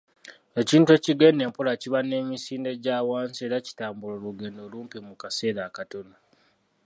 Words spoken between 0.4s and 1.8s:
Ekintu ekigenda empola